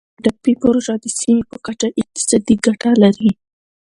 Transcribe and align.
د 0.23 0.25
ټاپي 0.33 0.53
پروژه 0.61 0.93
د 0.99 1.05
سیمې 1.19 1.43
په 1.51 1.57
کچه 1.65 1.87
اقتصادي 2.01 2.55
ګټه 2.65 2.91
لري. 3.03 3.31